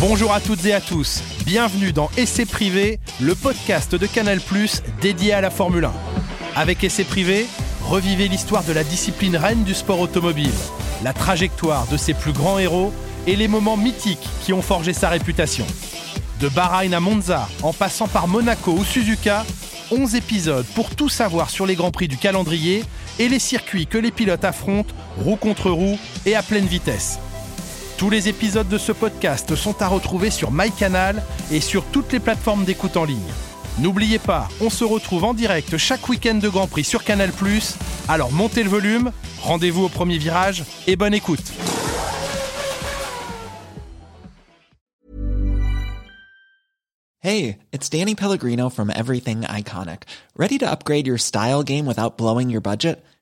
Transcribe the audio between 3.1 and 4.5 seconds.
le podcast de Canal